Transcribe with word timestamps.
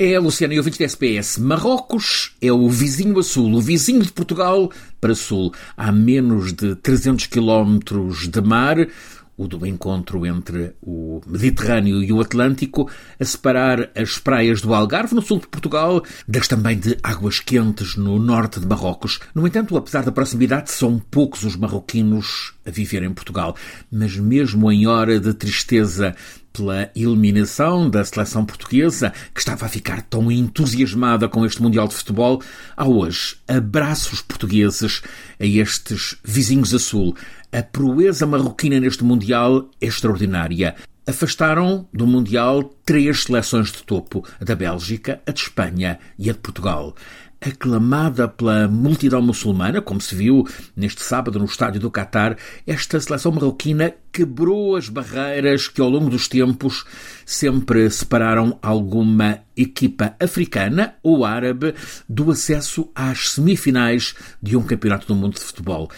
É, 0.00 0.16
Luciano 0.16 0.54
e 0.54 0.58
ouvintes 0.58 0.78
da 0.78 0.84
SPS. 0.84 1.38
Marrocos 1.38 2.36
é 2.40 2.52
o 2.52 2.68
vizinho 2.70 3.18
a 3.18 3.22
sul, 3.24 3.52
o 3.52 3.60
vizinho 3.60 4.00
de 4.00 4.12
Portugal 4.12 4.70
para 5.00 5.12
sul. 5.12 5.52
Há 5.76 5.90
menos 5.90 6.52
de 6.52 6.76
300 6.76 7.26
quilómetros 7.26 8.28
de 8.28 8.40
mar, 8.40 8.76
o 9.36 9.48
do 9.48 9.66
encontro 9.66 10.24
entre 10.24 10.72
o 10.80 11.20
Mediterrâneo 11.26 12.00
e 12.00 12.12
o 12.12 12.20
Atlântico, 12.20 12.88
a 13.18 13.24
separar 13.24 13.90
as 13.92 14.18
praias 14.18 14.60
do 14.60 14.72
Algarve, 14.72 15.16
no 15.16 15.22
sul 15.22 15.40
de 15.40 15.48
Portugal, 15.48 16.04
das 16.28 16.46
também 16.46 16.78
de 16.78 16.96
águas 17.02 17.40
quentes 17.40 17.96
no 17.96 18.20
norte 18.20 18.60
de 18.60 18.66
Marrocos. 18.66 19.18
No 19.34 19.48
entanto, 19.48 19.76
apesar 19.76 20.04
da 20.04 20.12
proximidade, 20.12 20.70
são 20.70 21.00
poucos 21.10 21.42
os 21.42 21.56
marroquinos 21.56 22.54
a 22.64 22.70
viver 22.70 23.02
em 23.02 23.12
Portugal. 23.12 23.56
Mas 23.90 24.16
mesmo 24.16 24.70
em 24.70 24.86
hora 24.86 25.18
de 25.18 25.34
tristeza 25.34 26.14
pela 26.58 26.90
eliminação 26.94 27.88
da 27.88 28.04
seleção 28.04 28.44
portuguesa, 28.44 29.12
que 29.32 29.40
estava 29.40 29.64
a 29.64 29.68
ficar 29.68 30.02
tão 30.02 30.30
entusiasmada 30.30 31.28
com 31.28 31.46
este 31.46 31.62
Mundial 31.62 31.86
de 31.86 31.94
Futebol, 31.94 32.42
há 32.76 32.86
hoje 32.86 33.36
abraços 33.46 34.20
portugueses 34.20 35.00
a 35.38 35.46
estes 35.46 36.16
vizinhos 36.24 36.74
a 36.74 36.78
sul. 36.78 37.14
A 37.52 37.62
proeza 37.62 38.26
marroquina 38.26 38.80
neste 38.80 39.04
Mundial 39.04 39.70
é 39.80 39.86
extraordinária. 39.86 40.74
Afastaram 41.06 41.88
do 41.92 42.06
Mundial 42.06 42.64
três 42.84 43.22
seleções 43.22 43.72
de 43.72 43.82
topo: 43.84 44.24
a 44.40 44.44
da 44.44 44.54
Bélgica, 44.54 45.22
a 45.26 45.30
de 45.30 45.40
Espanha 45.40 45.98
e 46.18 46.28
a 46.28 46.32
de 46.32 46.38
Portugal 46.40 46.94
aclamada 47.40 48.26
pela 48.26 48.66
multidão 48.66 49.22
muçulmana, 49.22 49.80
como 49.80 50.00
se 50.00 50.14
viu 50.14 50.46
neste 50.76 51.02
sábado 51.02 51.38
no 51.38 51.44
estádio 51.44 51.80
do 51.80 51.90
Qatar, 51.90 52.36
esta 52.66 52.98
seleção 53.00 53.32
marroquina 53.32 53.94
quebrou 54.12 54.76
as 54.76 54.88
barreiras 54.88 55.68
que 55.68 55.80
ao 55.80 55.88
longo 55.88 56.10
dos 56.10 56.26
tempos 56.26 56.84
sempre 57.24 57.88
separaram 57.90 58.58
alguma 58.60 59.40
equipa 59.56 60.14
africana 60.18 60.94
ou 61.02 61.24
árabe 61.24 61.74
do 62.08 62.30
acesso 62.30 62.90
às 62.94 63.30
semifinais 63.30 64.14
de 64.42 64.56
um 64.56 64.62
campeonato 64.62 65.06
do 65.06 65.14
mundo 65.14 65.34
de 65.34 65.40
futebol. 65.40 65.88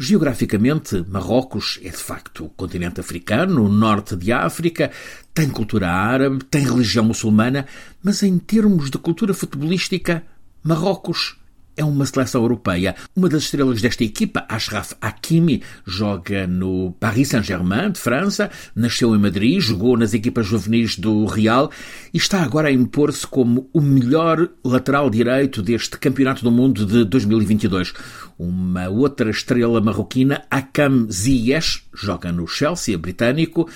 Geograficamente, 0.00 1.04
Marrocos 1.08 1.80
é 1.82 1.88
de 1.88 1.96
facto 1.96 2.44
o 2.44 2.50
continente 2.50 3.00
africano, 3.00 3.64
o 3.64 3.68
norte 3.68 4.14
de 4.14 4.30
África, 4.30 4.92
tem 5.34 5.50
cultura 5.50 5.90
árabe, 5.90 6.44
tem 6.44 6.62
religião 6.64 7.04
muçulmana, 7.04 7.66
mas 8.00 8.22
em 8.22 8.38
termos 8.38 8.90
de 8.90 8.98
cultura 8.98 9.34
futebolística, 9.34 10.22
Marrocos 10.68 11.34
é 11.78 11.82
uma 11.82 12.04
seleção 12.04 12.42
europeia. 12.42 12.94
Uma 13.16 13.26
das 13.26 13.44
estrelas 13.44 13.80
desta 13.80 14.04
equipa, 14.04 14.44
Ashraf 14.50 14.92
Hakimi, 15.00 15.62
joga 15.86 16.46
no 16.46 16.92
Paris 17.00 17.28
Saint-Germain, 17.28 17.90
de 17.90 17.98
França, 17.98 18.50
nasceu 18.76 19.16
em 19.16 19.18
Madrid, 19.18 19.58
jogou 19.62 19.96
nas 19.96 20.12
equipas 20.12 20.44
juvenis 20.44 20.98
do 20.98 21.24
Real 21.24 21.70
e 22.12 22.18
está 22.18 22.42
agora 22.42 22.68
a 22.68 22.70
impor-se 22.70 23.26
como 23.26 23.70
o 23.72 23.80
melhor 23.80 24.46
lateral 24.62 25.08
direito 25.08 25.62
deste 25.62 25.96
Campeonato 25.96 26.44
do 26.44 26.50
Mundo 26.50 26.84
de 26.84 27.02
2022. 27.02 27.94
Uma 28.38 28.90
outra 28.90 29.30
estrela 29.30 29.80
marroquina, 29.80 30.44
Akam 30.50 31.10
Ziyech, 31.10 31.84
joga 31.94 32.30
no 32.30 32.46
Chelsea, 32.46 32.98
britânico. 32.98 33.66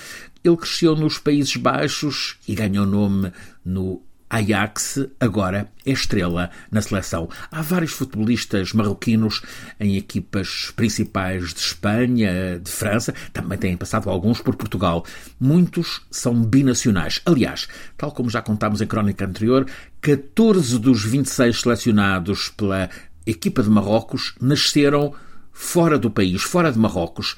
Ele 0.43 0.57
cresceu 0.57 0.95
nos 0.95 1.17
Países 1.17 1.55
Baixos 1.55 2.37
e 2.47 2.53
ganhou 2.53 2.85
nome 2.85 3.31
no 3.65 3.99
Ajax 4.33 4.97
agora 5.19 5.69
é 5.85 5.91
estrela 5.91 6.49
na 6.71 6.81
seleção. 6.81 7.29
Há 7.51 7.61
vários 7.61 7.91
futebolistas 7.91 8.73
marroquinos 8.73 9.43
em 9.79 9.95
equipas 9.95 10.73
principais 10.75 11.53
de 11.53 11.59
Espanha, 11.59 12.59
de 12.59 12.71
França, 12.71 13.13
também 13.31 13.59
têm 13.59 13.77
passado 13.77 14.09
alguns 14.09 14.41
por 14.41 14.55
Portugal. 14.55 15.05
Muitos 15.39 16.01
são 16.09 16.33
binacionais. 16.33 17.21
Aliás, 17.27 17.67
tal 17.95 18.11
como 18.11 18.31
já 18.31 18.41
contámos 18.41 18.81
em 18.81 18.87
crónica 18.87 19.23
anterior, 19.23 19.67
14 20.01 20.79
dos 20.79 21.05
26 21.05 21.61
selecionados 21.61 22.49
pela 22.49 22.89
equipa 23.27 23.61
de 23.61 23.69
Marrocos 23.69 24.33
nasceram 24.41 25.13
fora 25.51 25.99
do 25.99 26.09
país, 26.09 26.41
fora 26.41 26.71
de 26.71 26.79
Marrocos. 26.79 27.35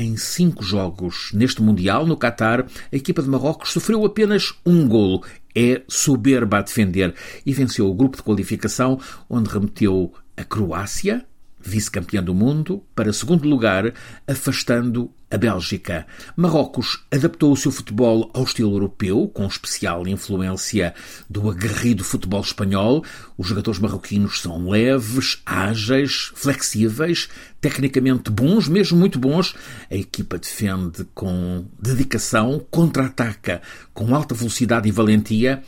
Em 0.00 0.16
cinco 0.16 0.62
jogos 0.62 1.30
neste 1.34 1.60
Mundial, 1.60 2.06
no 2.06 2.16
Qatar, 2.16 2.64
a 2.92 2.96
equipa 2.96 3.20
de 3.20 3.28
Marrocos 3.28 3.72
sofreu 3.72 4.04
apenas 4.04 4.54
um 4.64 4.86
golo. 4.86 5.24
É 5.60 5.82
soberba 5.88 6.58
a 6.58 6.62
defender. 6.62 7.12
E 7.44 7.52
venceu 7.52 7.88
o 7.88 7.94
grupo 7.94 8.16
de 8.16 8.22
qualificação, 8.22 9.00
onde 9.28 9.50
remeteu 9.50 10.12
a 10.36 10.44
Croácia, 10.44 11.26
vice-campeã 11.60 12.22
do 12.22 12.34
mundo, 12.34 12.82
para 12.94 13.12
segundo 13.12 13.48
lugar, 13.48 13.92
afastando 14.26 15.10
a 15.30 15.36
Bélgica. 15.36 16.06
Marrocos 16.36 17.04
adaptou 17.10 17.52
o 17.52 17.56
seu 17.56 17.70
futebol 17.70 18.30
ao 18.32 18.44
estilo 18.44 18.72
europeu, 18.74 19.28
com 19.28 19.46
especial 19.46 20.06
influência 20.08 20.94
do 21.28 21.50
aguerrido 21.50 22.02
futebol 22.02 22.40
espanhol. 22.40 23.04
Os 23.36 23.46
jogadores 23.46 23.78
marroquinos 23.78 24.40
são 24.40 24.70
leves, 24.70 25.42
ágeis, 25.44 26.32
flexíveis, 26.34 27.28
tecnicamente 27.60 28.30
bons, 28.30 28.68
mesmo 28.68 28.98
muito 28.98 29.18
bons. 29.18 29.54
A 29.90 29.96
equipa 29.96 30.38
defende 30.38 31.04
com 31.14 31.66
dedicação, 31.78 32.64
contra-ataca 32.70 33.60
com 33.92 34.14
alta 34.14 34.34
velocidade 34.34 34.88
e 34.88 34.92
valentia. 34.92 35.62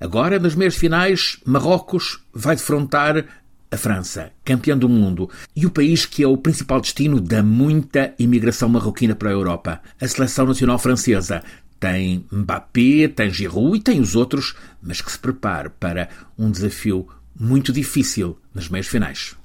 Agora, 0.00 0.38
nas 0.38 0.54
meias 0.54 0.74
finais, 0.74 1.38
Marrocos 1.46 2.20
vai 2.32 2.56
defrontar 2.56 3.24
a 3.74 3.78
França, 3.78 4.30
campeã 4.44 4.76
do 4.76 4.88
mundo, 4.88 5.28
e 5.54 5.66
o 5.66 5.70
país 5.70 6.06
que 6.06 6.22
é 6.22 6.26
o 6.26 6.36
principal 6.36 6.80
destino 6.80 7.20
da 7.20 7.42
muita 7.42 8.14
imigração 8.18 8.68
marroquina 8.68 9.14
para 9.14 9.28
a 9.28 9.32
Europa, 9.32 9.80
a 10.00 10.08
seleção 10.08 10.46
nacional 10.46 10.78
francesa. 10.78 11.42
Tem 11.78 12.24
Mbappé, 12.32 13.08
tem 13.08 13.30
Giroud 13.30 13.76
e 13.76 13.82
tem 13.82 14.00
os 14.00 14.14
outros, 14.14 14.54
mas 14.82 15.00
que 15.00 15.12
se 15.12 15.18
prepare 15.18 15.68
para 15.68 16.08
um 16.38 16.50
desafio 16.50 17.06
muito 17.38 17.72
difícil 17.72 18.38
nas 18.54 18.68
meias 18.68 18.86
finais. 18.86 19.36